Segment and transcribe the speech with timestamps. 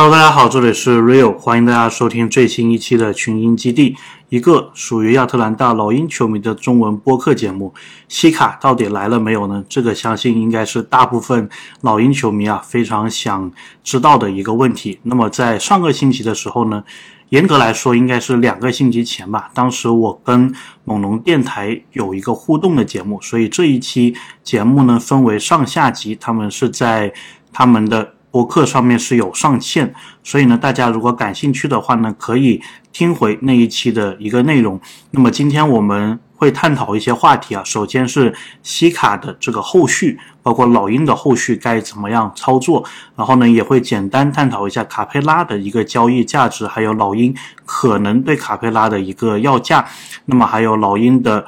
[0.00, 3.96] Hello，大家好，这里是 Rio，欢迎大家收听最新一期的群英基地，
[4.28, 7.74] 一个属于亚特兰大老鹰球迷的中文播客节目。
[8.06, 9.64] 西卡到底来了没有呢？
[9.68, 11.50] 这个相信应该是大部分
[11.80, 13.50] 老鹰球迷啊非常想
[13.82, 15.00] 知道的一个问题。
[15.02, 16.84] 那么在上个星期的时候呢，
[17.30, 20.54] 严格来说应该是两个星期前吧，当时我跟
[20.84, 27.12] 猛龙电台有一个互动的节目，所以这一期节目呢分为上下集，他们是在
[27.52, 28.14] 他们的。
[28.38, 29.92] 博客上面是有上线，
[30.22, 34.80] 所以呢，大家如果感兴趣的话呢，可以听回那一期的一个内容。
[35.10, 38.32] 那么今天我们会探讨一些话题啊，首先是
[38.62, 42.84] 西卡的这个后续，包括老鹰的后续该怎么样操作，
[43.16, 49.84] 然后呢，也会简单探讨一下卡佩拉的一个交易价值，还有老鹰可能对卡佩拉的一个要价，
[50.26, 51.44] 那么还有老鹰的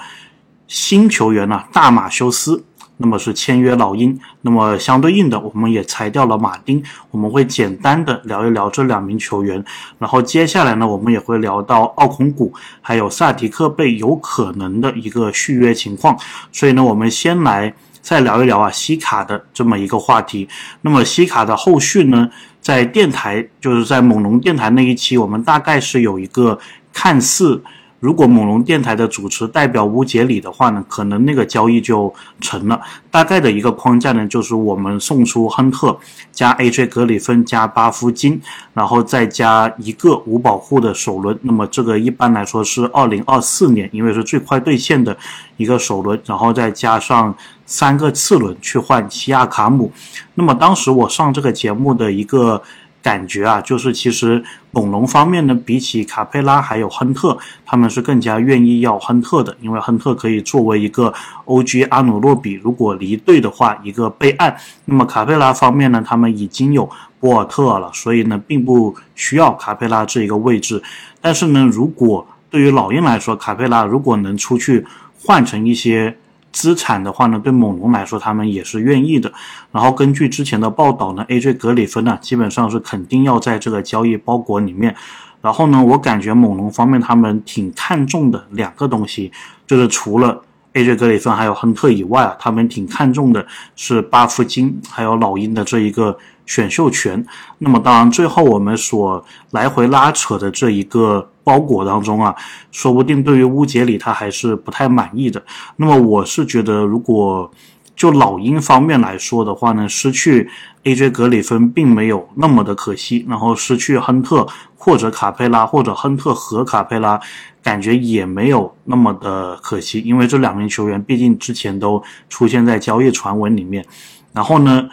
[0.67, 2.65] 新球员呢，大马修斯。
[3.03, 6.83] 那么是签约老鹰，那么相对应的，我们也裁掉了马丁。
[7.11, 9.65] 我们会简单的聊一聊这两名球员，
[9.99, 16.15] 然后接下来呢，我们也会聊到奥孔古还有萨迪克贝有可能的一个续约情况。
[16.53, 20.47] 所以呢，我们先来再聊一聊啊西卡的这么一个话题。
[20.83, 22.29] 那么西卡的后续呢，
[22.61, 26.59] 在电台就是在猛龙电台那一期，我们大概是有一个
[26.93, 27.63] 看似。
[28.01, 32.81] 如果猛龙电台的主持代表乌杰里的话呢，可能那个交易就成了。
[33.11, 35.97] 大概的一个框架呢，就是我们送出亨特
[36.33, 38.41] 加 AJ 格里芬加巴夫金，
[38.73, 41.39] 然后再加一个无保护的首轮。
[41.43, 45.17] 那么这个一般来说是二零二四年，因为是最快兑现的
[45.59, 47.35] 一个首轮，然后再加上
[47.67, 49.93] 三个次轮去换西亚卡姆。
[50.35, 52.63] 那么当时我上这个节目的一个。
[53.03, 61.13] 感觉啊，就是其实猛龙方面呢，比起卡佩拉还有亨特，他们是更加愿意要亨特的，因为亨特可以作为一个
[61.47, 64.57] OG 阿努洛比如果离队的话一个备案。
[64.85, 70.83] 那么卡佩拉方面呢，他们已经有博尔特了，所以呢，并不需要卡佩拉这一个位置。
[71.21, 74.87] 但是呢，如果对于老鹰来说，卡佩拉如果能出去
[75.25, 76.17] 换成一些。
[76.53, 79.33] 资产的话呢，对猛龙来说，他们也是愿意的。
[79.73, 84.95] 然后根据之前的报道呢，AJ 格里芬呢，基本上是肯定要在这个交易包裹里面。
[85.41, 89.33] 然后呢，我感觉猛龙方面他们挺看重的两个东西，
[89.67, 90.43] 就是除了
[90.75, 96.17] AJ 格里芬还有亨特以外啊，他们挺看重的是巴夫金还有老鹰的这一个
[96.51, 97.25] 选秀权。
[97.59, 101.29] 那么当然，最后我们所来回拉扯的这一个。
[101.43, 102.33] 包裹当中啊，
[102.71, 105.43] 说不定对于乌杰里他还是不太满意的。
[105.77, 107.51] 那么我是觉得，如果
[107.97, 110.49] 就老鹰方面来说的话呢，失去
[110.85, 114.47] AJ 格里芬并没有那么的可惜，然后失去亨特
[114.77, 117.19] 或者卡佩拉或者亨特和卡佩拉，
[117.63, 123.85] 感觉也没有那么的可惜，因为这两名球员毕竟之前都出现在交易传闻里面。
[124.33, 124.89] 然后呢？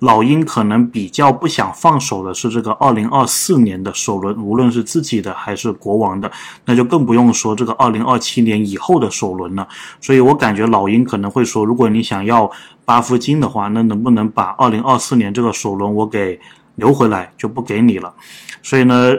[0.00, 6.30] 老鹰可能比较不想放手的是这个二零二四年的首轮，无论是自己的还是国王的，
[6.64, 9.68] 那就更不用说这个二零二七年以后的首轮了。
[10.00, 12.50] 所以我感觉老鹰可能会说，如果你想要
[12.86, 16.40] 巴夫金的话，那能不能把二零二四年这个首轮我给
[16.76, 18.14] 留回来，就不给你了。
[18.62, 19.12] 所以呢，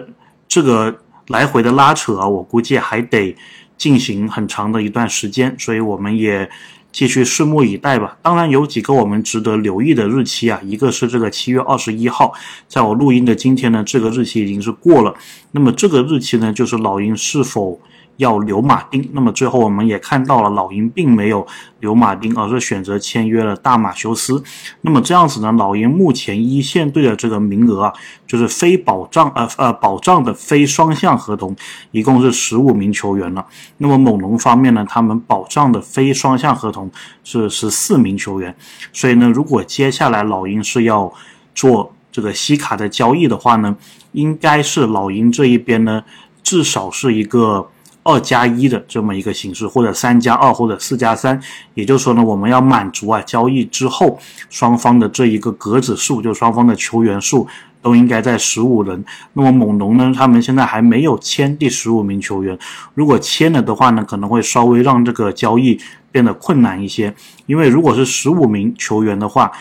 [0.47, 0.95] 这个
[1.27, 3.35] 来回的拉扯啊，我估计还得
[3.77, 5.55] 进行很长的一段时间。
[5.59, 6.49] 所以我们也。
[6.91, 8.17] 继续拭目以待吧。
[8.21, 12.33] 当然有几个我们值得留意的日期啊，一个是这个七月二十一号，
[12.67, 15.13] 在我录音的今天呢，这个日期已经是过了。
[15.51, 17.79] 那么这个日期呢，就是老鹰是否。
[18.17, 21.45] 要留马丁，那么最后我们也看到了，老鹰并没有
[21.79, 24.43] 留马丁，而是选择签约了大马修斯。
[24.81, 27.93] 那么这样子呢，老鹰目前一线队的这个名额啊，
[28.27, 31.55] 就是非保障呃呃保障的非双向合同，
[31.89, 33.43] 一共是十五名球员了。
[33.77, 36.91] 那么猛龙方面呢，他们保障的非双向合同
[37.23, 38.55] 是十四名球员。
[38.93, 41.11] 所以呢，如果接下来老鹰是要
[41.55, 43.75] 做这个西卡的交易的话呢，
[44.11, 46.03] 应该是老鹰这一边呢，
[46.43, 47.67] 至少是一个。
[48.03, 51.39] 二加一的这么一个形式，或者三加二，或者四加三，
[51.73, 54.19] 也就是说呢，我们要满足啊交易之后
[54.49, 57.47] 双方的这一个格子数，就双方的球员数
[57.81, 59.03] 都应该在十五人。
[59.33, 62.57] 那么猛龙呢，他们现在还没有签第十五名球员，
[62.93, 65.79] 如果签了的话呢，可能会稍微让这个交易
[66.11, 67.13] 变得困难一些，
[67.45, 69.51] 因为如果是十五名球员的话。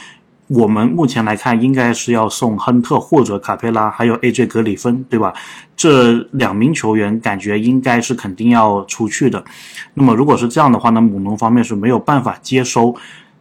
[0.53, 5.33] 我们目前来看，应该是要送亨特或者卡佩拉，还有 AJ 格里芬，对吧？
[5.77, 9.45] 这两名球员感觉应该是肯定要出去的。
[9.95, 12.93] 那么如果是这样的话呢，猛龙方面是没有办法接收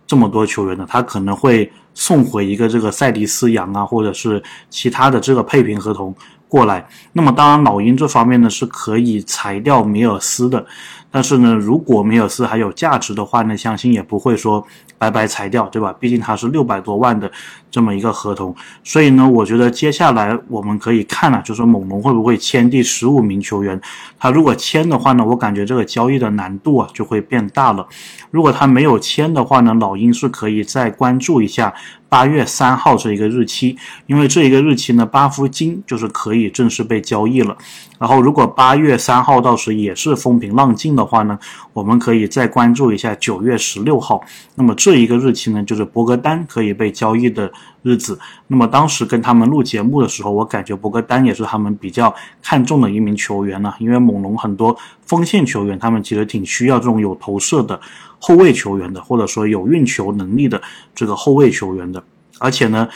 [0.06, 6.16] 这么多球员的，他可能会送回一个这个塞迪斯杨啊，或者是其他的这个配平合同
[6.48, 6.88] 过来。
[7.14, 10.64] 那么当然，老鹰这方面呢是可以裁掉米尔斯的。
[11.12, 14.66] 但是呢，如果米尔斯还有价值的话呢，相信也不会说
[14.98, 15.94] 白白裁掉，对吧？
[16.00, 17.32] 毕竟他是六百多万的
[17.72, 23.80] 这么一个合同，所以呢，我觉得接下来我们可以看了，就是猛龙会不会签第十五名球员？
[24.18, 27.88] 他如果签的话呢，我感觉这个交易的难度啊就会变大了。
[28.32, 31.74] 如果他没有签的话呢，老鹰是可以再关注一下。
[32.10, 33.78] 八月三号这一个日期，
[34.08, 37.56] 因为这一个日期呢，巴夫金就是可以正式被交易了。
[38.00, 41.38] 然后，如果八月三号到时也是风平浪静的话呢，
[41.72, 44.20] 我们可以再关注一下九月十六号。
[44.56, 47.52] 那么这一个日期呢，就是博格丹可以被交易的
[47.82, 48.20] 日子。
[48.48, 53.74] 那么当时跟他们录节目的时候，我感觉博格丹也是他们比较看重的一名球员呢。
[53.80, 57.80] 因为猛龙很多锋线球员，他们其实挺需要这种有投射的
[58.20, 60.62] 后卫球员的，或者说有运球能力的
[60.94, 62.04] 这个后卫球员的。
[62.40, 62.88] 而且呢。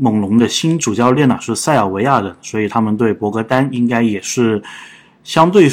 [0.00, 4.62] 猛龙的新主教练呢是塞尔维亚人，所以他们对博格丹应该也是
[5.24, 5.68] 相对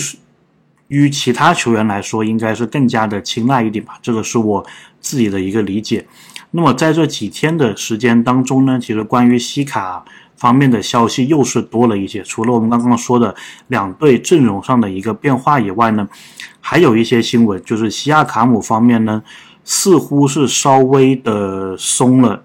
[0.88, 4.00] 于其他球员来说，应该是更加的青睐一点吧。
[4.02, 4.66] 这个是我
[5.00, 6.04] 自己的一个理解。
[6.56, 10.06] 那么在这几天的时间当中呢，其实关于西卡
[10.38, 12.24] 方面的消息又是多了一些。
[12.24, 13.36] 除了我们刚刚说的
[13.68, 16.08] 两队阵容上的一个变化以外呢，
[16.62, 19.22] 还有一些新闻，就是西亚卡姆方面呢，
[19.66, 22.42] 似乎是稍微的松了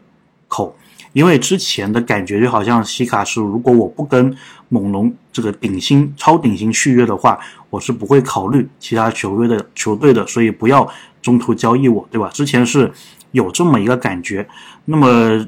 [0.48, 0.76] 口。
[1.12, 4.36] 因为之前的感觉就好像西卡是，如果我不跟
[4.68, 10.88] 猛龙这个顶薪、超顶薪续约的话，我是不会考虑其他球队的球队的，所以不要
[11.22, 12.28] 中途交易我，对吧？
[12.32, 12.92] 之前是
[13.32, 14.48] 有这么一个感觉。
[14.84, 15.46] 那么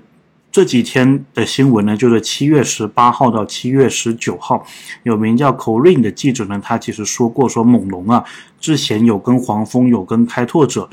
[0.50, 4.66] 这几天的新闻呢，就是七月十八号到七月十九号，
[5.02, 8.24] 有名叫 Corin 的记者呢，他其实说过，说猛龙啊，
[8.60, 10.88] 之前有跟黄蜂、有跟开拓者。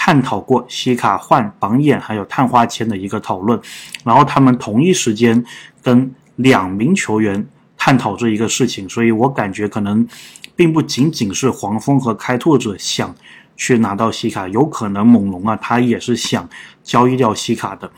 [0.00, 3.60] 探讨过西卡换榜眼还有探花签的一个讨论，
[4.04, 5.44] 然后他们同一时间
[5.82, 7.44] 跟两名球员
[7.76, 10.06] 探讨这一个事情，所以我感觉可能
[10.54, 13.12] 并不仅仅是黄蜂和开拓者想
[13.58, 16.48] 去拿到西卡，有可能猛龙啊他也是想
[16.82, 17.90] 交易掉西卡的。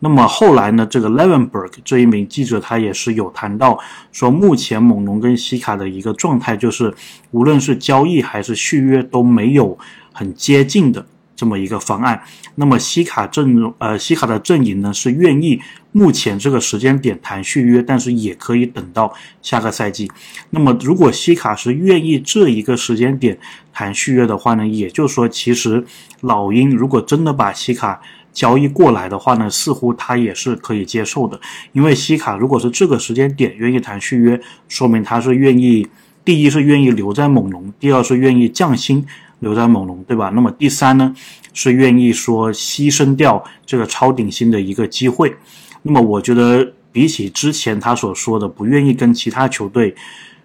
[0.00, 3.78] 那么后来呢，这个 Levenberg 这一名记者他也是有谈到
[4.10, 6.92] 说，目前猛龙跟西卡的一个状态就是，
[7.30, 9.78] 无论是交易还是续约都没有
[10.12, 11.06] 很接近的。
[11.42, 12.22] 这么一个方案，
[12.54, 15.60] 那么西卡阵容，呃，西卡的阵营呢是愿意
[15.90, 19.12] 目前这个时间点谈续约，但是也可以等到
[19.42, 20.08] 下个赛季。
[20.50, 23.36] 那么如果西卡是愿意这一个时间点
[23.72, 25.84] 谈续约的话呢，也就是说，其实
[26.20, 28.00] 老鹰如果真的把西卡
[28.32, 31.40] 交易过来的话呢，似乎他也是可以接受的，
[31.72, 35.88] 因为西卡如果是这个时间点愿意谈续约，说明他是愿意，
[36.24, 39.04] 第一是愿意留在猛龙，第二是愿意降薪。
[39.42, 40.30] 留在猛龙，对吧？
[40.34, 41.14] 那么第三呢，
[41.52, 45.36] 是愿意说牺牲掉这个超顶薪的一个机会。
[45.82, 49.94] 那么我觉得比起之前他所说的不愿意跟其他球队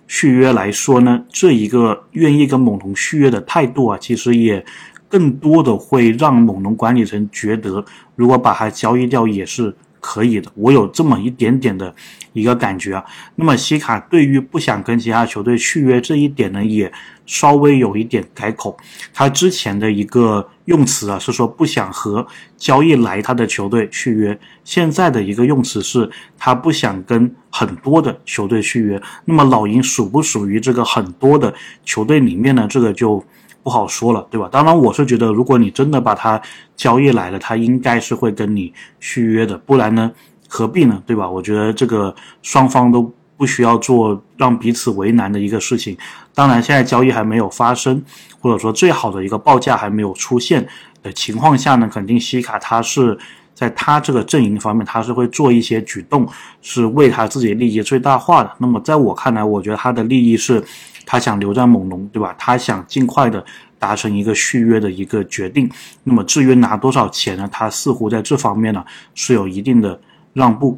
[0.08, 4.66] 续约来说呢，这一个愿意跟猛龙续约的态度啊，其实也
[5.08, 7.86] 更多的会让猛龙管理层觉得，
[8.16, 9.74] 如果把他交易掉也是。
[10.00, 11.94] 可以的，我有这么一点点的
[12.34, 13.04] 一个感觉啊。
[13.36, 16.92] 那么西卡对于不想跟其他球队续约这一点呢，也
[17.26, 18.78] 稍微有一点改口。
[19.14, 22.26] 他之前的一个用词啊是说不想和
[22.58, 29.02] 交易来他的球队续约，现在的一个用词是他不想跟很多的球队续约。
[29.26, 31.54] 那么老鹰属不属于这个很多的
[31.84, 32.68] 球队里面呢？
[32.70, 33.24] 这个就。
[33.68, 34.48] 不好说了，对吧？
[34.50, 36.42] 当然，我是觉得，如果你真的把他
[36.78, 38.72] 交易来了，他应该是会跟你
[39.02, 40.10] 续约的，不然呢，
[40.48, 41.04] 何必呢？
[41.06, 41.30] 对吧？
[41.30, 45.98] 我觉得这个双方都不需要做让彼此为难的一个事情。
[46.34, 48.02] 当然，现在交易还没有发生，
[48.40, 50.66] 或者说最好的一个报价还没有出现
[51.04, 53.20] 的情况下呢，肯定西卡他是
[53.54, 56.26] 在他这个阵营方面，他是会做一些举动，
[56.62, 58.52] 是为他自己利益最大化的。
[58.60, 60.64] 那么，在我看来，我觉得他的利益是。
[61.10, 62.36] 他想留在猛龙，对吧？
[62.38, 63.44] 他想尽快的
[63.80, 65.72] 达成一个续约的一个决定。
[66.04, 67.48] 那么至于拿多少钱呢？
[67.50, 68.84] 他似乎在这方面呢
[69.16, 69.98] 是有一定的
[70.34, 70.78] 让步。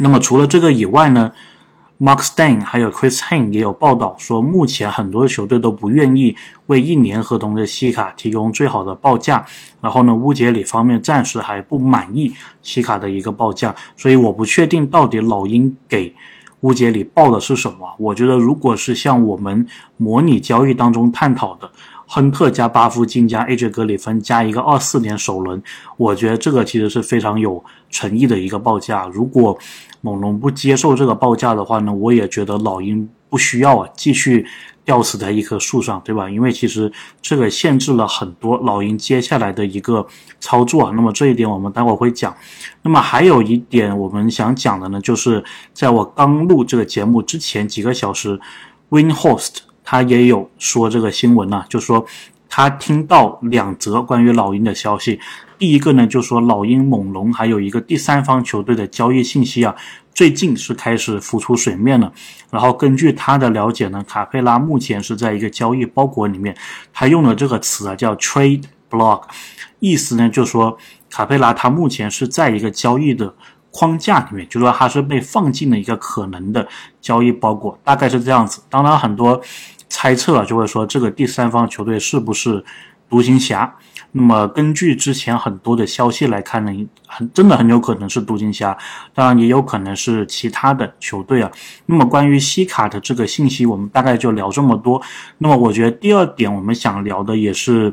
[0.00, 1.30] 那么除了这个以外呢
[2.00, 6.34] ，Mark Stein 还有 Chris Hane 也有报道说，目前很多球队都不愿意
[6.66, 9.44] 为一年合同的西卡提供最好的报价。
[9.82, 16.14] 然后呢，乌杰里方面暂时还不满意西卡的一个报价，所以我不确定到底老鹰给。
[16.64, 17.86] 乌杰里报的是什么？
[17.98, 19.66] 我觉得，如果是像我们
[19.98, 21.70] 模拟交易当中探讨的，
[22.06, 25.62] 亨特加巴夫金加 AJ 格里芬加一个二四年首轮，
[25.98, 29.06] 我觉得这个其实是非常有诚意的一个报价。
[29.12, 29.56] 如果
[30.00, 34.46] 猛龙不接受这个报价的话呢，我也觉得老鹰不需要啊，继续。
[34.84, 36.28] 吊死在一棵树上，对吧？
[36.28, 40.06] 因为其实这个限制了很多老鹰接下来的一个
[40.40, 40.92] 操作。
[40.92, 42.36] 那么这一点我们待会儿会讲。
[42.82, 48.38] 那么还有一点我们想讲的呢，就是在我刚录这个节目之前几个小时
[48.90, 52.04] w i n h o s t 他也有说这个新闻呢，就说
[52.48, 55.18] 他听到两则关于老鹰的消息。
[55.56, 59.74] 第一个呢，就说老鹰、猛龙还有一个第三方球队的交易信息啊，
[60.14, 62.10] 最近是开始浮出水面了。
[62.50, 66.56] 然后根据他的了解呢，卡佩拉目前是在一个交易包裹里面，
[66.92, 69.24] 他用的这个词啊叫 trade block，
[69.80, 70.78] 意思呢就是说
[71.10, 73.34] 卡佩拉他目前是在一个交易的
[73.72, 76.66] 框架里面，就说他是被放进了一个可能的
[77.00, 78.62] 交易包裹，大概是这样子。
[78.70, 79.40] 当然很多
[79.88, 82.64] 猜测啊就会说这个第三方球队是不是
[83.08, 83.74] 独行侠？
[84.16, 88.76] 那么根据之前很多的消息来看呢，很真的很有可能是独行侠，
[89.12, 91.50] 当然也有可能是其他的球队啊。
[91.86, 95.02] 那么关于西卡的这个信息，我们大概就聊这么多。
[95.38, 97.92] 那么我觉得第二点我们想聊的也是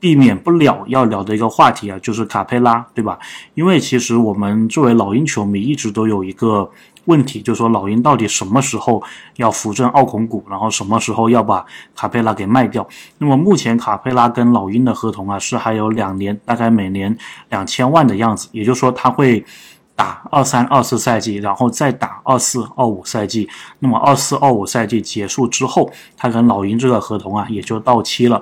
[0.00, 3.18] 避免不了要聊的一个话题啊，就是卡佩拉，对吧？
[3.52, 6.70] 因为其实我们作为老鹰球迷一直都有一个。
[7.06, 9.02] 问题就是说，老鹰到底什么时候
[9.36, 11.64] 要扶正奥孔古，然后什么时候要把
[11.96, 12.86] 卡佩拉给卖掉？
[13.18, 17.16] 那么目前卡佩拉跟老鹰的合同啊是还有两年，大概每年
[17.50, 19.44] 两千万的样子，也就是说他会
[19.96, 23.48] 打二三二四赛季，然后再打二四二五赛季。
[23.80, 28.40] 那么二四二五赛季结束之后，他跟老鹰这个合同啊也就到期了。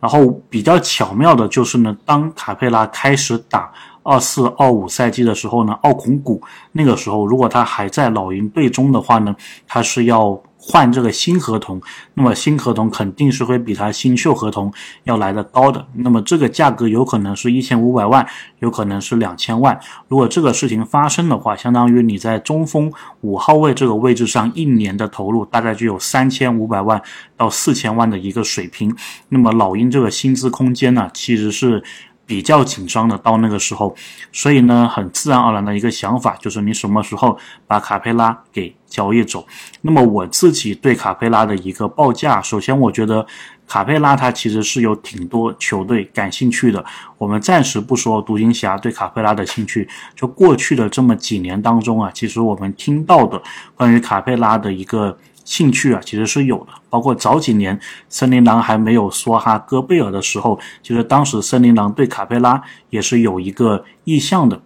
[0.00, 3.72] 然后比较巧妙的就是呢，当卡佩拉开始打。
[4.02, 6.42] 二四二五赛季的时候呢，奥孔古
[6.72, 9.34] 那个时候，如果他还在老鹰队中的话呢，
[9.66, 11.80] 他是要换这个新合同，
[12.14, 14.72] 那么新合同肯定是会比他新秀合同
[15.04, 18.24] 要来的高的，那么这个价格有可能是一千五百万，
[18.60, 19.78] 有可能是两千万。
[20.06, 22.92] 如果这个事情发生的话，相当于你在中锋
[23.22, 27.02] 五号位这个位置上一年的投入大概就有三千五百万
[27.36, 28.94] 到四千万的一个水平，
[29.28, 31.82] 那么老鹰这个薪资空间呢，其实是。
[32.24, 33.94] 比较紧张的到那个时候，
[34.32, 39.46] 所以呢，很自然而然的一个想法就是你什么时候把卡佩拉给交易走。
[39.82, 43.26] 那么我自己对卡佩拉的一个报价，首先我觉得
[43.66, 46.84] 卡佩拉他其实是有挺多球队感兴趣的。
[47.18, 53.42] 我们暂时不说独行侠对卡佩拉的兴趣，就过去的这么几年当中啊，其实我们听到的
[53.74, 55.18] 关于卡佩拉的一个。
[55.52, 56.68] 兴趣啊，其实是有的。
[56.88, 57.78] 包括早几年
[58.08, 64.58] 森林狼还没有说哈戈贝尔的时候，其实当时森林狼对卡佩拉也是有一个意向的。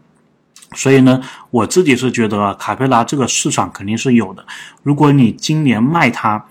[0.76, 4.46] 所以呢，我自己是觉得卡佩拉这个市场肯定是有的。
[4.84, 6.44] 如果你今年卖他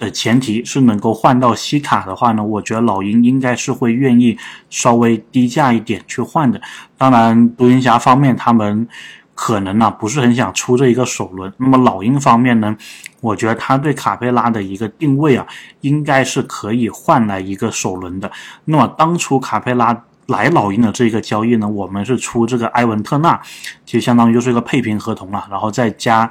[0.00, 4.36] 的前提是能够换到西卡的话呢，我觉得老鹰应该是会愿意
[4.68, 6.60] 稍微低价一点去换的。
[6.98, 8.88] 当然，独行侠方面他们。
[9.36, 11.52] 可能呢不是很想出这一个首轮。
[11.56, 12.76] 那么老鹰方面呢，
[13.24, 15.46] 我觉得他对卡佩拉的一个定位啊，
[15.80, 18.30] 应该是可以换来一个首轮的。
[18.66, 23.40] 那么当初卡佩拉来老鹰的这个交易呢，我们是出这个埃文特纳，
[23.86, 26.30] 其实相当于就是一个配平合同了，然后再加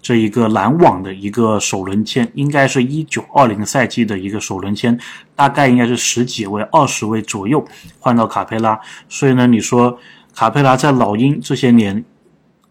[0.00, 4.98] 这一个篮网的一个首轮签，应该是一九二零赛季的一个首轮签，
[5.36, 7.62] 大概应该是十几位、二十位左右
[7.98, 8.80] 换到卡佩拉。
[9.08, 9.98] 所以呢，你说
[10.34, 12.02] 卡佩拉在老鹰这些年。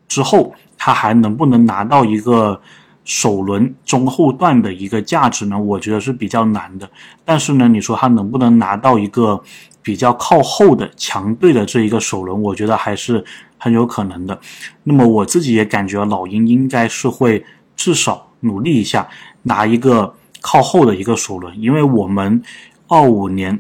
[0.10, 2.60] 之后，他还能不能拿到一个
[3.10, 5.60] 首轮中后段的一个价值呢？
[5.60, 6.88] 我觉得是比较难的。
[7.26, 9.42] 但是呢，你说他能不能拿到一个
[9.82, 13.26] 比较靠后的强队的这一个首轮，我觉得还是
[13.58, 14.40] 很有可能的。
[14.84, 17.44] 那么我自己也感觉老鹰应该是会
[17.76, 19.10] 至少努力一下
[19.42, 22.44] 拿一个靠后的一个首轮，因为我们
[22.88, 23.60] 二五年。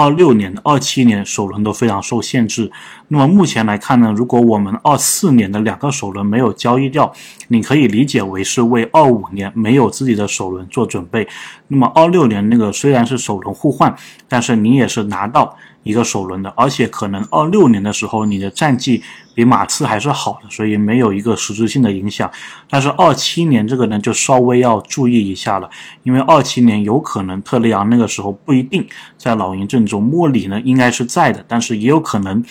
[0.00, 2.70] 二六年、二七年首轮都非常受限制。
[3.08, 7.12] 那么目前来看呢，如果我们二四年的两个首轮没有交易掉，
[7.48, 11.26] 你可以理解为是为二五年没有自己的首轮做准备。
[11.68, 13.94] 那么二六年那个虽然是首轮互换，
[14.28, 15.56] 但是你也是拿到。
[15.84, 19.02] 一个首轮的，而且可能二六年的时候你的战绩
[19.34, 22.30] 比马刺还是好的，所以没有一个实质性的影响。
[22.68, 25.70] 但是二七年这个呢，就稍微要注意一下了，
[26.02, 28.86] 因为二七年有可能特雷杨那个时候不一定
[29.16, 32.44] 在老鹰阵中，莫里呢应该是在的，但是也有可能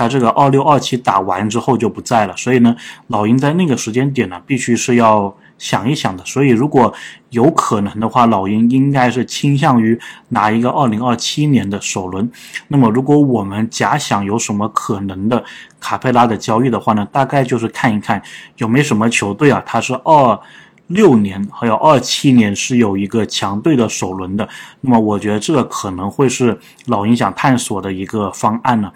[0.00, 2.74] 他这个二六二七打完之后就不在了，所以呢，
[3.08, 5.36] 老鹰在那个时间点呢，必须是要。
[5.60, 6.90] 想一想的，所以如果
[7.28, 12.32] 有可能的话，老鹰应该是倾向于拿一个二零二七年的首轮。
[12.68, 15.44] 那么，如果我们假想有什么可能的
[15.78, 18.22] 卡佩拉的交易的话呢，大概就是看一看
[18.56, 20.40] 有没有什么球队啊，他是二
[20.86, 24.48] 六年还有二七年是有一个强队的首轮的。
[24.80, 28.90] 那么，我觉得这个可能会是老鹰想探索的一个方案呢。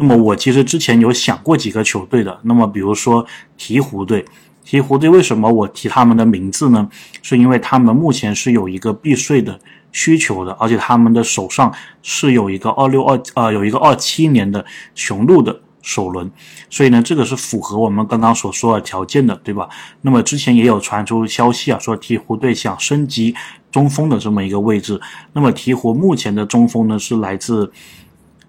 [0.00, 3.26] 那么，我其实之前有想过几个球队的，那么比如说
[3.58, 4.24] 鹈鹕队。
[4.64, 6.88] 鹈鹕队为什么我提他们的名字呢？
[7.22, 9.58] 是因为他们目前是有一个避税的
[9.90, 14.64] 需求的，而且他们的手上是有一个二六二呃有一个二七年的
[14.94, 16.30] 雄鹿的首轮，
[16.68, 19.68] 所以呢，这个是符合我们刚刚所说的条件的，对吧？
[20.02, 23.34] 那么之前也有传出消息啊，说鹈鹕队想升级
[23.72, 25.00] 中锋的这么一个位置。
[25.32, 27.72] 那么鹈鹕目前的中锋呢是来自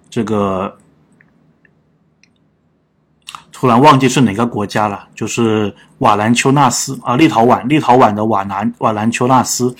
[0.09, 0.77] 这个。
[3.61, 9.71] 突然忘记是哪个国家了，就是瓦兰丘纳斯啊，立陶宛，立陶宛的瓦兰瓦兰丘纳斯，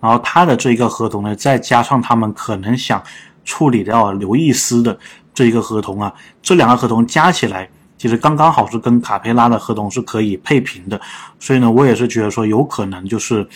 [0.00, 3.02] 然后他的这一个合同呢，再加上他们可能想
[3.44, 4.98] 处理掉刘易斯的
[5.34, 10.98] 这一个合同啊，这两个合同加起来，其实刚刚好是跟卡佩拉的合同是可以配平的，
[11.38, 13.46] 所以呢，我也是觉得说有可能就是。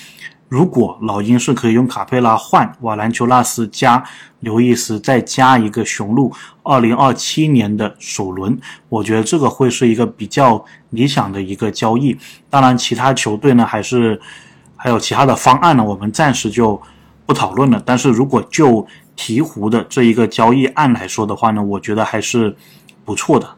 [0.50, 4.02] 如果老鹰是可以用卡佩拉换瓦兰丘纳斯加
[4.40, 6.32] 刘易斯，再加一个雄鹿
[6.64, 12.18] 二零二七年的首轮，我觉得这个会是一个比较理想的一个交易。
[12.50, 14.20] 当然，其他球队呢，还是
[14.74, 16.82] 还有其他的方案呢，我们暂时就
[17.24, 17.80] 不讨论了。
[17.86, 18.84] 但是如果就
[19.16, 22.56] 鹈鹕的这一个交易案来说的话呢，我觉得还是
[23.04, 23.48] 不错的。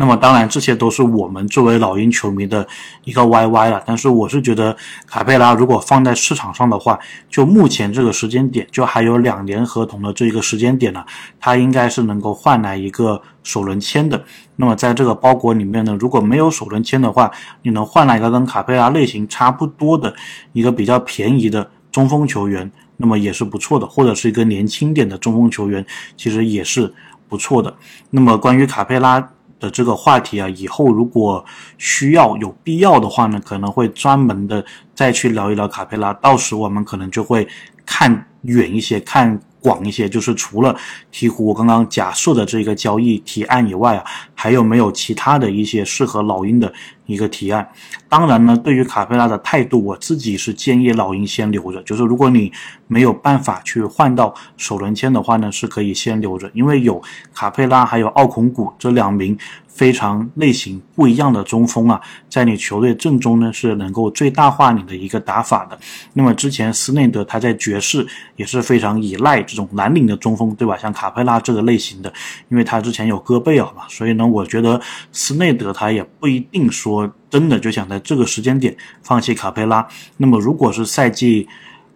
[0.00, 2.66] 那么当然，这些都是我们作为老鹰球迷的
[3.04, 3.82] 一个 YY 了。
[3.84, 4.74] 但是我是觉得，
[5.06, 11.04] 卡佩拉如果放在市场上的话，就目前这个时间点，就还有两年合同的这一个时间点呢，
[11.38, 14.24] 他应该是能够换来一个首轮签的。
[14.56, 17.30] 那么在这个包裹里面呢，如果没有首轮签的话，
[17.60, 20.14] 你能换来一个跟卡佩拉类型差不多的
[20.54, 25.84] 一个比较便宜的中锋球员，那么也是不错的，或者是一个年轻点的中锋球员，
[26.16, 26.90] 其实也是
[27.28, 27.76] 不错的。
[28.08, 29.28] 那么关于卡佩拉。
[29.60, 31.44] 的这个话题啊，以后如果
[31.78, 34.64] 需要有必要的话呢，可能会专门的
[34.94, 36.12] 再去聊一聊卡佩拉。
[36.14, 37.46] 到时我们可能就会
[37.86, 40.74] 看远一些，看广一些，就是除了
[41.12, 44.04] 鹈鹕刚刚假设的这个交易提案以外啊，
[44.34, 46.72] 还有没有其他的一些适合老鹰的？
[47.06, 47.68] 一个提案，
[48.08, 51.82] 当然呢，对于卡佩拉的态度，我自己是建议老鹰先留着。
[51.82, 52.52] 就是如果你
[52.86, 57.02] 没有办法去换到首轮签的话呢，是可以先留着，因为有
[57.34, 65.76] 卡佩拉还有奥孔古这两名非常类型不一样的中锋啊，在你球队阵中呢是能够最大化你的一个打法的。
[66.12, 68.06] 那么之前斯内德他在爵士
[68.40, 70.74] 也是非常依赖这种蓝领的中锋，对吧？
[70.78, 72.10] 像卡佩拉这个类型的，
[72.48, 74.80] 因为他之前有戈贝尔嘛，所以呢，我觉得
[75.12, 77.10] 斯内德他也不一定说。
[77.30, 79.86] 真的就想在这个时间点放弃卡佩拉。
[80.16, 81.46] 那么，如果是赛季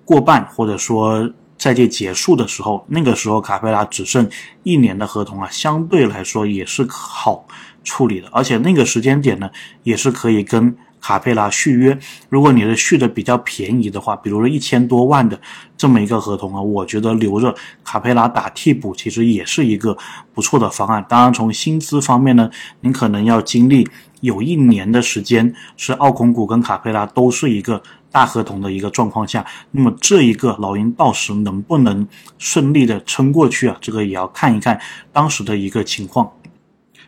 [0.05, 1.29] 过半，或者说
[1.59, 4.29] 赛季结束的时候，那个时候卡佩拉只剩
[4.63, 7.45] 一年的合同啊，相对来说也是好
[7.83, 8.29] 处理的。
[8.31, 9.51] 而且那个时间点呢，
[9.83, 11.99] 也是可以跟卡佩拉续约。
[12.31, 15.39] 如果你是续的比较便宜的话，比如说一千多万的
[15.77, 19.95] 这么一个合同啊，我觉得留着卡佩拉打替补，其实也是一个
[20.33, 21.05] 不错的方案。
[21.07, 23.87] 当然，从薪资方面呢，您可能要经历。
[24.21, 33.77] 有一年的时间是奥孔古跟卡佩拉都是一个大合同的一个状况下，那么这一个老鹰到时能不能顺利的撑过去啊？
[33.83, 34.81] 这个也要看一看
[35.13, 36.33] 当时的一个情况。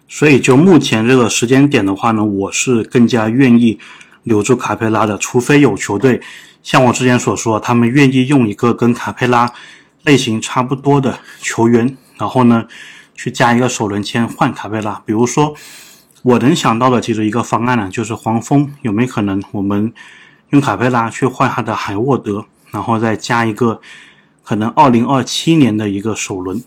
[0.08, 3.78] 所以就目前这个时间点的话呢，我是更加愿意
[4.22, 6.20] 留住卡佩拉的，除非有球队
[6.62, 9.52] 像我之前所说，他们愿意用一个跟卡佩拉
[10.04, 12.66] 类型差不多的球员，然后呢
[13.14, 15.54] 去加一个首轮签换卡佩拉，比如说。
[16.22, 19.92] 我能想到的其实一个方案呢，就是黄蜂有没有可能我们
[20.50, 23.80] 用卡佩拉去换他的海沃德，然后再加一个
[24.42, 26.60] 可能二零二七年的一个首轮。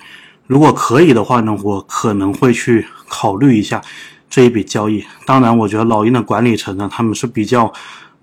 [0.49, 3.79] 如果可以的话呢，我可能会去考虑一下
[4.27, 5.05] 这一笔交易。
[5.23, 7.71] 当然，我觉得老鹰的管理层呢，他们是比较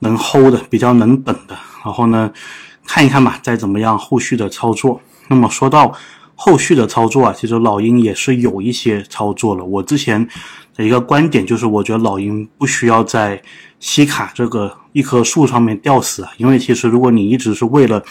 [0.01, 1.57] 能 hold 的，比较能等的。
[1.85, 2.29] 然后呢，
[2.85, 5.01] 看一看吧，再怎么样后续的操作。
[5.29, 5.97] 那么说到
[6.35, 9.65] 后续的操作啊，其实老鹰也是有一些操作了。
[9.65, 10.29] 我之前。
[10.77, 13.43] 的一个观点就是，我觉得老鹰不需要在
[13.81, 18.05] 西卡这个一棵树上面吊死啊，因为其实如果你一直是为了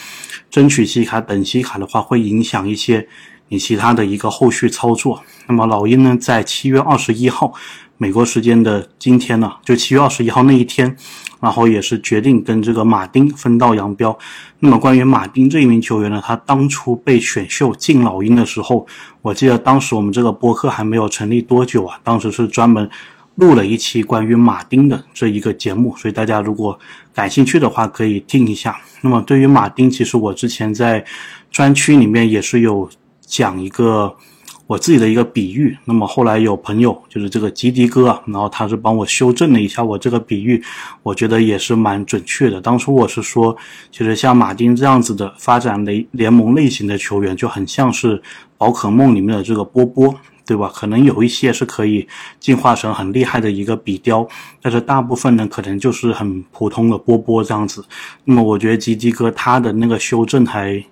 [0.50, 3.08] 争取西卡等西卡的话，会影响一些
[3.50, 5.22] 你其他的一个后续操作。
[5.48, 7.54] 那么老鹰呢，在七月二十一号。
[7.98, 10.98] 美国时间的今天呢，就七月二十一号那一天，
[11.40, 14.20] 然后也是决定跟这个马丁分道扬镳。
[14.60, 18.86] 那么关于马丁这一名球员呢，他当初被选秀进老鹰的时候，
[19.22, 22.90] 我记得当时我们这个播客还没有成立多久啊，当时是专门
[23.36, 26.78] 录了一期关于马丁的这一个节目，所以大家如果
[27.14, 28.76] 感兴趣的话，可以听一下。
[29.00, 31.06] 那么对于马丁，其实我之前在
[31.50, 32.90] 专区里面也是有
[33.26, 34.16] 讲一个。
[34.68, 40.60] 我自己的一个比喻，那么后来有朋友就是这个吉迪哥啊，然后他是帮我修正了一下我这个比喻，
[41.04, 42.60] 我觉得也是蛮准确的。
[42.60, 43.56] 当初我是说，
[43.92, 48.20] 其实像马丁这样子的发展雷联盟类型的球员，就很像是
[48.58, 50.16] 宝可梦里面的这个波波。
[50.46, 50.72] 对吧？
[50.74, 52.08] 可能有一些是可以
[52.40, 54.28] 进化成很厉害的一个比雕，
[54.62, 57.84] 但是大部分呢，可能就是很普通的波波这样子。
[58.26, 60.84] 那么我觉得吉吉哥他的那个修正还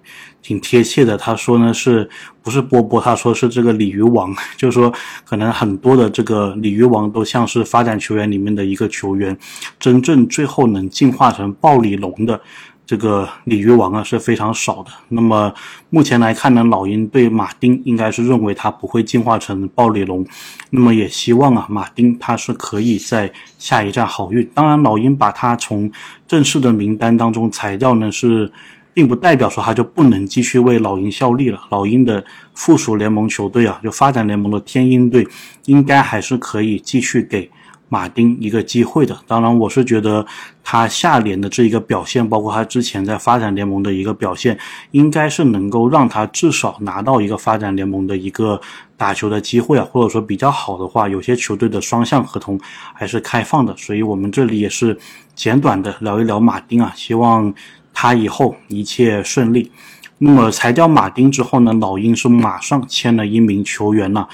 [0.42, 1.16] 挺贴切的。
[1.16, 2.10] 他说呢，是
[2.42, 3.00] 不是波波？
[3.00, 4.92] 他说是这个鲤鱼王，就是说
[5.24, 9.38] 可能很多的这个鲤鱼王都像是发展球员里面的一个球员，
[9.80, 12.42] 真正最后能进化成暴鲤龙的。
[12.86, 14.92] 这个鲤鱼王啊是非常少的。
[15.08, 15.54] 那么
[15.90, 20.26] 目前来看呢，老鹰对马丁应该是认为他不会进化成暴鲤龙，
[20.70, 24.46] 那么也希望啊马丁他是可以在下一站好运。
[24.54, 25.90] 当然，老鹰把他从
[26.28, 28.52] 正式的名单当中裁掉呢，是
[28.94, 31.60] 并不代表说他就不能继续为老鹰效力了。
[31.70, 35.26] 老鹰的附属联盟球队啊，就发展联盟的天鹰队，
[35.66, 37.50] 应该还是可以继续给。
[37.94, 40.26] 马丁一个机会的，当然我是觉得
[40.64, 44.58] 他下联的这一个表现，包括他之前在发展联盟的一个表现，
[44.90, 48.60] 应该是能够让他至少拿到一个发展联盟的一个
[48.98, 52.60] 打球的机会啊，或者说比较好的话，有些球队的双向合同
[52.96, 54.98] 还是开放的，所以我们这里也是
[55.36, 57.54] 简短的聊一聊马丁啊，希望
[57.94, 59.72] 他以后一切顺利。
[60.18, 64.26] 那么裁掉马丁之后呢，老鹰是马上签了一名球员呢。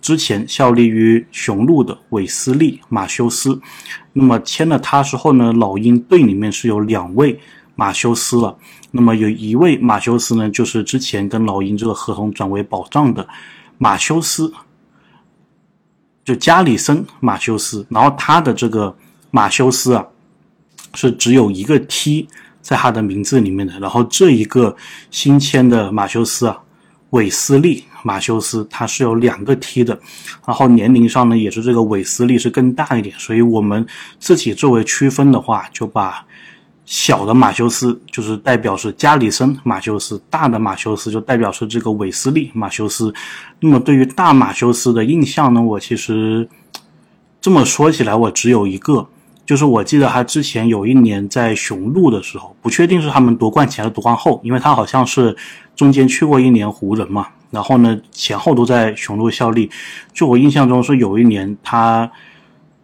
[0.00, 3.60] 之前效力于雄鹿的韦斯利·马修斯，
[4.12, 7.38] 那么签了他之后呢，老鹰队里面是有两位
[7.74, 8.56] 马修斯了。
[8.90, 13.28] 那么有一位马修斯呢，就是之前跟老鹰这个合同转为保障的
[13.76, 14.52] 马修斯，
[16.24, 17.86] 就加里森·马修斯。
[17.90, 18.96] 然后他的这个
[19.30, 20.06] 马修斯啊，
[20.94, 22.28] 是只有一个 T
[22.62, 23.78] 在他的名字里面的。
[23.80, 24.76] 然后这一个
[25.10, 26.60] 新签的马修斯啊。
[27.10, 29.98] 韦斯利·马修斯，他是有两个 T 的，
[30.46, 33.86] 然后年龄上呢，也是这个韦斯利是更大一点，所以我们
[34.18, 36.24] 自己作为区分的话，就把
[36.84, 43.12] 小的马修斯就是代表是加里森·马修斯，大的马修斯就代表是这个韦斯利·马修斯。
[43.60, 46.48] 那么对于大马修斯的印象呢，我其实
[47.40, 49.06] 这么说起来，我只有一个。
[49.44, 55.34] 就是我记得他之前有一年在雄鹿的时候，不确定是他们夺冠前还是夺冠后，因为他好像是
[55.74, 59.70] 中间去过一年湖人嘛，然后呢前后都在雄鹿效力。
[60.12, 62.10] 就我印象中是有一年他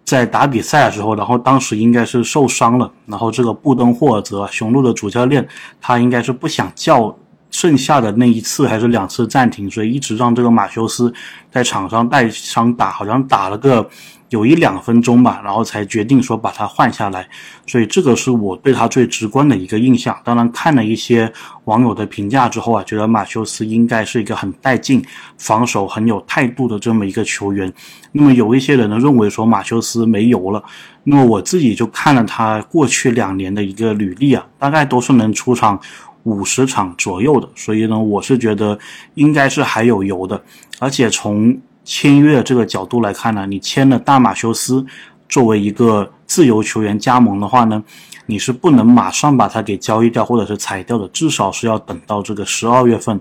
[0.04, 5.46] 在打比赛的时候，然后当时应该是受伤了，然后这个布登霍尔泽雄鹿的主教练
[5.80, 7.16] 他应该是不想叫
[7.50, 11.12] 剩下的那一次还是两次暂停，所以一直让这个马修斯
[11.50, 13.88] 在场上带伤打，好像打了个。
[14.34, 17.24] 有一两分钟吧，然后才决定说把他换下来，
[17.68, 20.18] 所以这个是我对他最直观的一个印象。
[20.24, 21.32] 当然，看了一些
[21.66, 25.00] 网友的评价之后啊，觉得马修斯应该是一个很带劲、
[25.38, 27.72] 防守很有态度的这么一个球员。
[28.10, 30.60] 那么有一些人呢认为说马修斯没油了，
[31.04, 35.78] 那么我自己就看了他过去两年的一个履历啊，大概都是能出场
[36.24, 38.76] 五十场左右的，所以呢，我是觉得
[39.14, 40.42] 应该是还有油的，
[40.80, 41.56] 而且从。
[41.84, 44.84] 签约的这个角度来看呢，你签了大马修斯
[45.28, 47.82] 作为一个自由球员加盟的话呢，
[48.26, 53.20] 你是不能马上把他给交易掉或者是裁掉的，至少是要等到这个十二月份。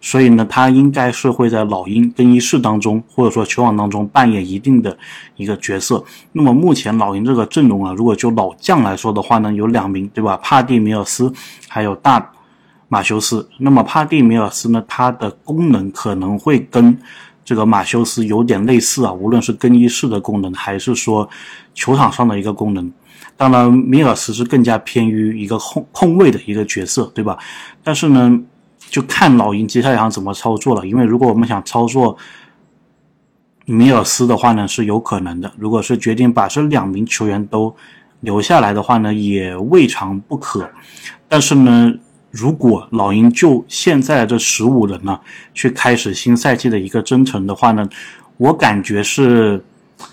[0.00, 4.96] 所以呢，他应该是会在老鹰更衣室当中或者说球网当中扮演一定的
[5.36, 6.02] 一个角色。
[6.32, 10.36] 那么目前老鹰这个阵容啊，如果就老将来说的话呢，有两名对吧？
[10.38, 11.32] 帕蒂米尔斯
[11.68, 12.32] 还有大
[12.88, 13.48] 马修斯。
[13.58, 16.98] 那么帕蒂米尔斯呢，他的功能可能会跟
[17.50, 21.28] 这个马修斯有点类似啊，无论是更衣室的功能，还是说
[21.74, 22.92] 球场上的一个功能。
[23.36, 27.36] 当然，米尔斯是更加偏于一个控控卫的一个角色，对吧？
[27.82, 28.40] 但是呢，
[28.78, 30.86] 就看老鹰接下来想怎么操作了。
[30.86, 32.16] 因为如果我们想操作
[33.64, 35.52] 米尔斯的话呢，是有可能的。
[35.58, 37.74] 如果是决定把这两名球员都
[38.20, 40.70] 留下来的话呢，也未尝不可。
[41.26, 41.92] 但是呢。
[42.30, 45.18] 如果老鹰就现在这十五人呢，
[45.52, 47.88] 去开始新赛季的一个征程的话呢，
[48.36, 49.64] 我感觉是，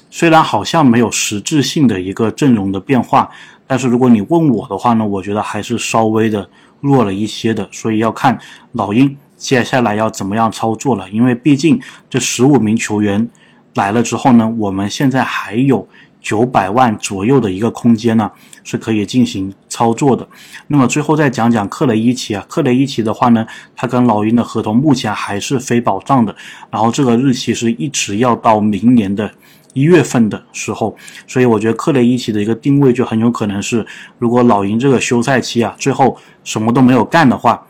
[0.10, 3.30] 虽然好像没有实质性的一个阵容的变化，
[3.68, 6.50] 但是如果你问我的话呢，我觉得还是稍微的
[6.82, 8.38] 弱了一些的，所以要看
[8.72, 13.30] 老鹰接下来要怎么样操作了，因为毕竟这十五名球员
[13.76, 15.88] 来了之后呢，我们现在还有。
[16.28, 18.30] 九百万左右的一个空间呢，
[18.62, 20.28] 是可以进行操作的。
[20.68, 26.36] 那么最后再讲讲克雷伊奇啊，克雷伊奇的话呢，他跟老鹰的合同目前还是非保障的，
[26.70, 29.32] 然后这个日期是一直要到明年的
[29.72, 30.94] 一月份的时候，
[31.26, 33.88] 所以我觉得克雷伊奇的一个定位就很有可能是，
[34.20, 37.66] 如果老鹰这个休赛期啊，最后什么都没有干的话，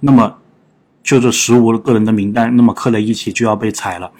[0.00, 0.36] 那么
[1.02, 4.10] 就这十五个人的名单，那么克雷伊奇就要被裁了。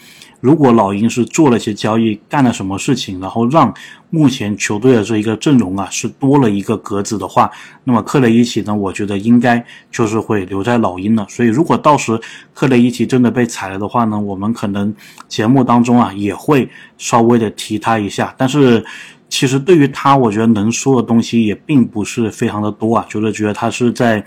[0.42, 3.72] 如果老鹰是做了些交易，干了什么事情，然后让
[4.10, 7.48] 目前球队的这一个阵容啊是多了一个格子的话，
[7.84, 11.24] 那么克雷伊奇呢，我觉得应该就是会留在老鹰了。
[11.28, 12.20] 所以如果到时
[12.52, 14.92] 克雷伊奇真的被裁了的话呢，我们可能
[15.28, 18.34] 节目当中啊也会稍微的提他一下。
[18.36, 18.84] 但是
[19.28, 24.24] 其实对于他，我觉得能说的东西也并不是非常的多啊，就是觉得他是在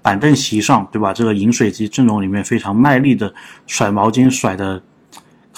[0.00, 1.12] 板凳席上，对吧？
[1.12, 3.30] 这个饮水机阵容里面非常卖力的
[3.66, 4.82] 甩毛巾甩的。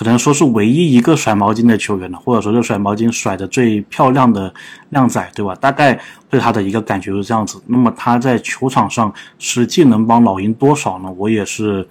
[0.01, 4.51] 可能说是唯一一个甩毛巾的球员了，或者说这甩毛巾甩的最漂亮的
[4.89, 5.55] 靓仔，对吧？
[5.57, 7.63] 大概对他的一个感觉是这样子。
[7.67, 11.15] 那么他在球场上实际能帮老鹰多少呢？
[11.19, 11.87] 我也是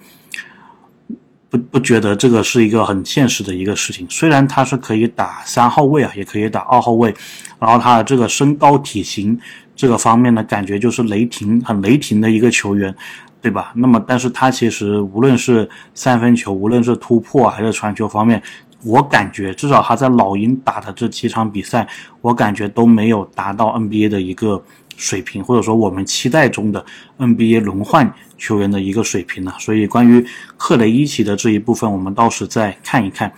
[1.48, 4.04] 不不觉得这个是一个很现实的一个事情。
[4.10, 7.14] 虽然他是可以打三号位啊，也可以打二号位，
[7.60, 9.38] 然后他的这个身高体型
[9.76, 12.92] 这个方面呢，感觉就是雷霆很雷霆的一个球员。
[13.40, 13.72] 对吧？
[13.74, 18.42] 那么，但是他其实无论是三分球，无论是突破还是传球方面，
[18.84, 21.86] 我感觉至少他在老鹰打的这几场比赛，
[22.20, 24.62] 我感觉都没有达到 NBA 的一个
[24.96, 26.84] 水平，或者说我们期待中的
[27.18, 29.52] NBA 轮换球员的一个水平呢。
[29.58, 30.24] 所以，关于
[30.56, 33.32] 克雷伊奇的这一部分，我们到时再看一看。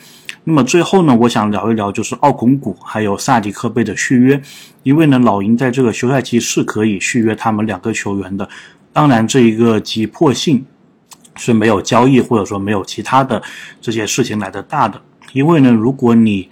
[0.44, 4.42] 那么最后呢，我想聊一聊就是奥孔古还有萨迪克贝的续约，
[4.82, 8.48] 因为呢，老鹰在这个休赛期是可以续约他们两个球员的。
[8.92, 10.64] 当然，这一个急迫性
[11.36, 13.42] 是没有交易或者说没有其他的
[13.80, 15.00] 这些事情来的大的。
[15.32, 16.48] 因为呢，如果你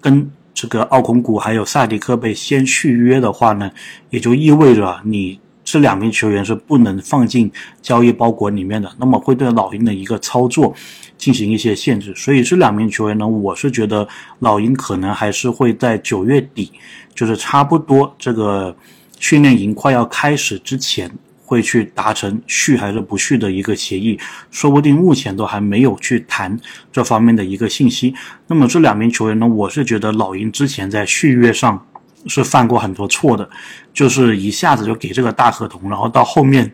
[0.00, 3.70] 跟这个奥孔古还有萨迪克贝先续约的话呢，
[4.10, 10.74] 也就意味着你这两名球员是不能放进交易包裹里面的，那么会对老鹰的一个操作
[11.16, 12.12] 进行一些限制。
[12.16, 14.06] 所以这两名球员呢，我是觉得
[14.40, 16.72] 老鹰可能还是会在九月底，
[17.14, 18.76] 就是差不多这个
[19.20, 21.08] 训练营快要开始之前。
[21.46, 24.18] 会去达成续还是不续的一个协议，
[24.50, 26.58] 说不定目前都还没有去谈
[26.90, 28.14] 这方面的一个信息。
[28.46, 31.86] 那么这两名球员呢，我是觉得老鹰之前在续约上
[32.26, 33.48] 是犯过很多错的，
[33.92, 36.72] 就是一下子就给这个大合同，然后到后面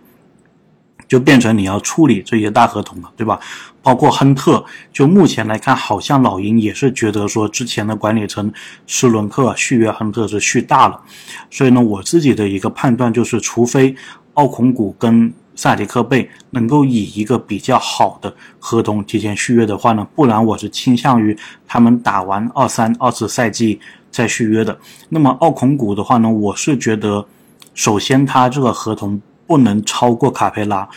[1.09, 3.41] 就变成你要处理这些大合同了，对吧？
[3.83, 8.53] 包括亨特，就目前来看，好像老鹰也是觉得说之前的管理层
[8.87, 11.01] 施伦克续约亨特是续大了，
[11.51, 13.97] 所以呢，我自己的一个判断就是，除非。
[14.35, 23.79] 奥孔古跟萨迪克贝能够以一个比较好的合同提前续约的话呢，不然我是倾向于他们打完二三二四赛季
[24.11, 24.79] 再续约的。
[25.11, 27.27] 那么奥孔古的话呢，我是觉得，
[27.75, 30.89] 首先他这个合同不能超过卡佩拉，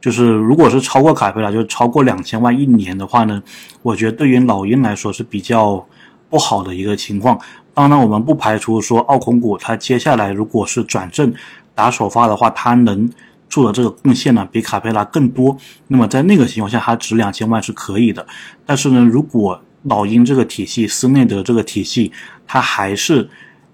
[0.00, 3.42] 就是如果是超过卡佩拉，就是超过两千万一年的话呢，
[3.82, 5.84] 我觉得对于老鹰来说是比较
[6.30, 7.38] 不好的一个情况。
[7.74, 11.34] 当然，我们不排除说奥孔古他接下来如果是转正。
[11.78, 13.08] 打首发的话，他能
[13.48, 15.56] 做的这个贡献呢，比卡佩拉更多。
[15.86, 18.26] 那么在那个情况下，他值两千万是可以的。
[18.66, 22.10] 但是呢，如果老鹰这个体系、斯内德这个体系，
[22.48, 23.30] 他还是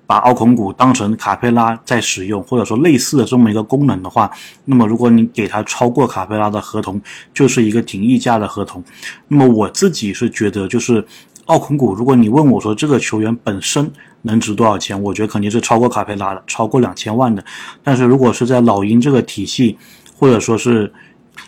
[0.07, 4.31] 把奥孔古当成卡佩拉在使用，或者说类似的这么一个功能的话，
[4.67, 7.01] 那么如果你给他超过卡佩拉的合同，
[7.33, 8.85] 就是一个挺溢价的合同。
[9.29, 11.03] 那么我自己是觉得，就是
[11.47, 13.91] 奥孔古，如果你问我说这个球员本身。
[14.25, 15.01] 能值多少钱？
[15.03, 17.43] 我觉得肯定是超过卡佩拉的，超过两千万的。
[17.83, 19.79] 但是如果是在老鹰这个体系，
[20.19, 20.93] 或者说是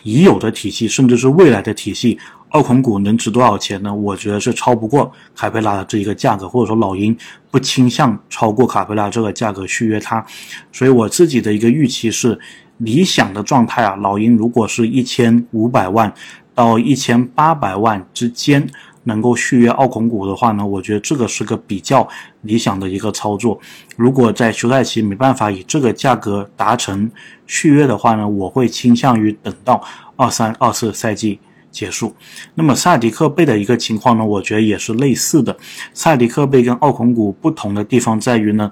[0.03, 2.17] 已有的体系，甚至是未来的体系，
[2.49, 3.93] 奥孔古能值多少钱呢？
[3.93, 7.17] 我觉得是超不过卡佩拉的这一个价格，或者说老鹰
[7.49, 10.23] 不倾向超过卡佩拉这个价格续约他。
[10.71, 12.39] 所以我自己的一个预期是，
[12.77, 16.13] 理想的状态啊，老鹰如果是一千五百万
[16.53, 18.69] 到一千八百万之间。
[19.07, 22.07] 能够续约奥孔古的话呢，我觉得这个是个比较
[22.41, 23.59] 理想的一个操作。
[23.95, 27.09] 如果在休赛期没办法以这个价格达成
[27.45, 29.81] 续约的话呢，我会倾向于等到
[30.15, 31.39] 二三二四赛季
[31.71, 32.13] 结束。
[32.55, 35.55] 那么萨迪克贝的一个情况呢，我觉得也是类似的。
[35.93, 38.69] 萨迪克贝跟奥孔古不同的地方在于呢，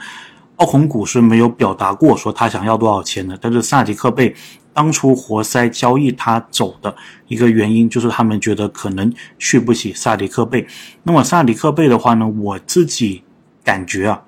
[0.57, 4.35] 奥孔古是没有表达过说他想要多少钱的，但是萨迪克贝。
[4.73, 6.93] 当初活塞交易他走的
[7.29, 10.67] 一个原因，就是他们觉得可能续不起萨迪克贝。
[11.03, 13.23] 那么萨迪克贝的话呢，我自己
[13.63, 14.21] 感觉啊。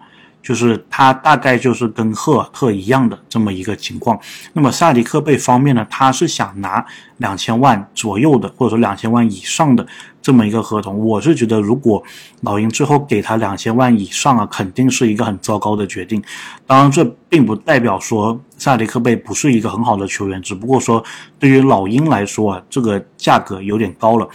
[0.47, 4.17] 就是他大概就是跟赫尔特一样的这么一个情况。
[4.53, 6.85] 那么萨迪克贝方面呢，他是想拿
[7.17, 9.85] 两千万左右的，或者说两千万以上的
[10.21, 10.97] 这么一个合同。
[11.05, 12.01] 我是觉得，如果
[12.43, 16.23] 老鹰最后给他两千万以上啊，肯定是一个很糟糕的决定。
[16.65, 21.03] 当然，这并不代表说萨迪克贝不是一个很好的球员，只不过说
[21.37, 24.25] 对于老鹰来说啊，这个价格有点高了。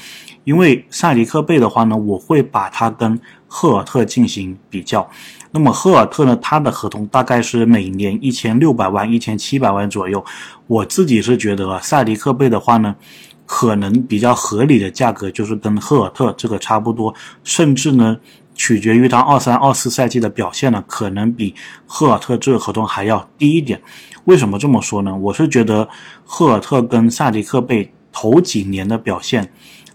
[0.45, 3.19] 因为萨迪克贝的话呢，我会把他跟
[3.55, 5.07] 赫尔特进行比较。
[5.51, 6.35] 那么赫尔特呢？
[6.41, 10.25] 他的合同大概是每年一千六百万、一千七百万左右。
[10.67, 12.97] 我自己是觉得啊，萨迪克贝的话呢，
[13.45, 18.17] 可能比较合理的价格就是跟赫尔特这个差不多，甚至呢，
[18.55, 21.55] 取决于他二三、二四赛季的表现呢，可能比
[21.87, 23.79] 赫尔特这个合同还要低一点。
[24.25, 25.15] 为什么这么说呢？
[25.15, 25.87] 我是觉得
[26.25, 29.53] 赫尔特跟萨迪克贝头几年的表现。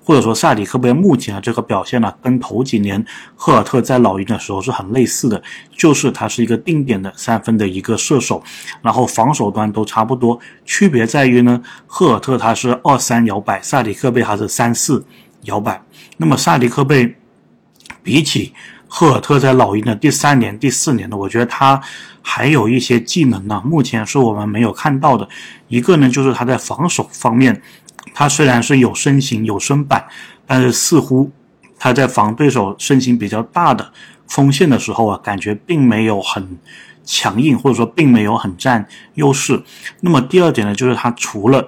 [0.07, 5.43] 或者说萨迪克贝目前的这个表现呢，跟头几年赫尔特在老鹰的时候是很类似的，
[5.75, 8.41] 就是他是一个定点的三分的一个射手，
[8.81, 15.05] 然后防守端都差不多，区别在于呢，赫尔特他是二三摇摆，萨迪克贝他是三四
[15.41, 15.83] 摇摆。
[16.15, 17.13] 那么萨迪克贝
[18.01, 18.53] 比起
[18.87, 21.81] 赫尔特在老鹰的第三年、第四年呢，我觉得他
[22.21, 25.27] 还有一些技能呢，目前是我们没有看到的。
[25.67, 27.61] 一个呢，就是他在防守方面，
[28.13, 30.05] 他虽然是有身形、有身板，
[30.45, 31.31] 但是似乎
[31.79, 33.91] 他在防对手身形比较大的
[34.27, 36.57] 锋线的时候啊，感觉并没有很
[37.03, 39.61] 强硬，或者说并没有很占优势。
[40.01, 41.67] 那么第二点呢，就是他除了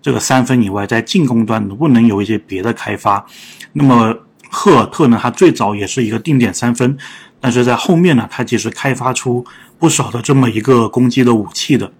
[0.00, 3.26] 这个三分以外，在进攻端能不能有一些别的开发？
[3.72, 4.16] 那么。
[4.48, 6.96] 赫尔特呢，他最早也是一个定点三分，
[7.40, 9.44] 但是在后面呢，他其实开发出
[9.76, 11.92] 不少的这么一个攻击的武器的，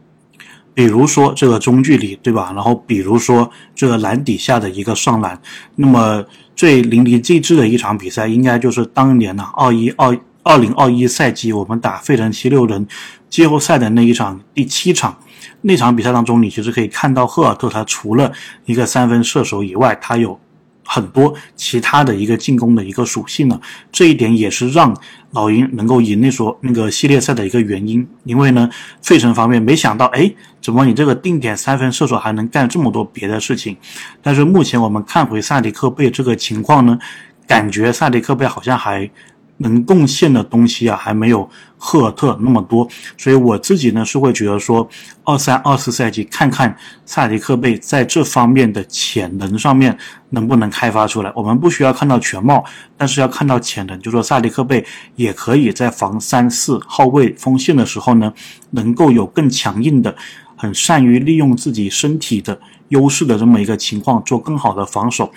[0.77, 2.53] 比如说这个中距离，对吧？
[2.55, 5.41] 然后比如说这个篮底下的一个上篮。
[5.77, 6.23] 那么
[6.55, 12.87] 最淋漓尽致的一场比赛，应该就是当年呢二一二二零二一赛季我们打费城七六人
[13.31, 15.19] 季后赛的那一场第七场，
[15.63, 18.31] 那场比赛当中，你其实可以看到赫尔特他除了
[18.67, 20.39] 一个三分射手以外，他有。
[20.87, 23.61] 很多其他的一个进攻的一个属性呢，
[23.93, 24.97] 这一点也是让
[25.33, 28.09] 老鹰能够赢那所那个系列赛的一个原因。
[28.25, 28.71] 因为呢，
[29.03, 33.77] 费城方面没想到，哎，怎么你这个定点三分射手还能干这么多别的事情？
[34.23, 36.99] 但是目前我们看回萨迪克贝这个情况呢，
[37.47, 39.11] 感觉萨迪克贝好像还。
[39.59, 44.89] 能贡献的东西啊，还没有赫尔特那么多，所以我自己呢是会觉得说，
[45.25, 49.97] 二三二四赛季看看萨迪克贝在这方面的潜能上面
[50.31, 51.33] 能不能开发出来。
[51.35, 52.65] 我们不需要看到全貌，
[52.97, 58.33] 但是要看到潜能，就说萨迪克贝也可以在防三四号位锋线的时候呢，
[58.71, 60.15] 能够有更强硬的。
[60.59, 65.31] 很善于利用自己身体的优势的这么一个情况做更好的防守，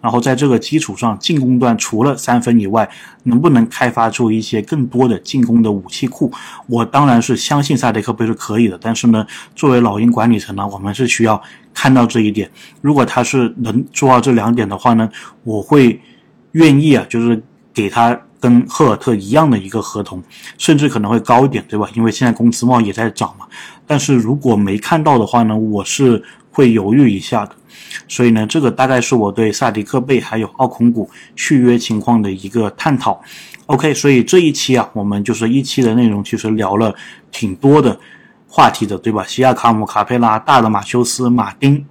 [0.00, 2.88] 然后在这个基础上，进攻端除了三分以外，
[3.24, 6.32] 能不能开发出一些更多的进攻的武器库？
[6.66, 11.40] 我当然是相信萨迪克贝是可以的，但是呢，作为老鹰管理层呢，我们是需要
[11.72, 12.50] 看到这一点。
[12.80, 15.08] 如果他是能做到这两点的话呢，
[15.42, 16.00] 我会
[16.52, 18.18] 愿意啊，就是给他。
[18.40, 20.22] 跟赫尔特一样的一个合同，
[20.58, 21.88] 甚至可能会高一点，对吧？
[21.94, 23.46] 因为现在工资帽也在涨嘛。
[23.86, 26.22] 但是如果没看到的话呢，我是
[26.54, 27.52] 会犹豫一下的。
[28.08, 33.20] 所以呢，这个大概是我对萨迪克贝还有奥孔古续约情况的一个探讨。
[33.66, 36.94] OK，所以这一期啊，我们就是一期的内容，其实聊了
[37.30, 37.98] 挺多的
[38.46, 39.24] 话题的，对吧？
[39.26, 41.84] 西亚卡姆、卡佩拉、大的马修斯、马丁、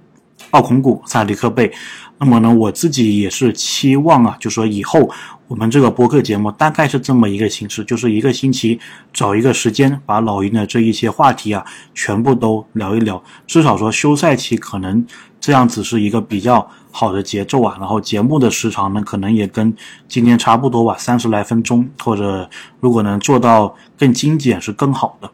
[0.50, 1.72] 奥孔古、萨迪克贝。
[2.18, 5.10] 那么呢，我自己也是期望啊，就说以后
[5.46, 8.80] 我们这个播客节目大概是这么一个形式，就是一个星期
[9.12, 13.22] 找一个时间，把老鹰的这一些话题啊全部都聊一聊。
[13.46, 15.04] 至少说休赛期可能
[15.38, 17.76] 这样子是一个比较好的节奏啊。
[17.78, 19.74] 然后节目的时长呢，可能也跟
[20.08, 22.48] 今天差不多吧，三十来分钟，或者
[22.80, 25.30] 如果能做到更精简是更好的。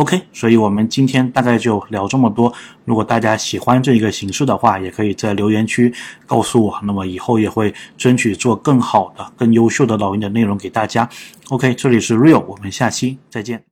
[0.00, 2.50] OK，所以我们今天大概就聊这么多。
[2.86, 5.92] 如果大家喜欢这一个形式的话，也可以在留言区
[6.26, 6.80] 告诉我。
[6.84, 11.06] 那么以后也会争取做更好的、更优秀的老鹰的内容给大家。
[11.50, 13.62] OK，这里是 Real，我们下期再见。